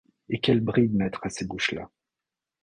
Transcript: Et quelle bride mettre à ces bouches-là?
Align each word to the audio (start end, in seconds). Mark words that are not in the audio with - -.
Et 0.29 0.39
quelle 0.39 0.61
bride 0.61 0.95
mettre 0.95 1.23
à 1.27 1.29
ces 1.29 1.45
bouches-là? 1.45 1.87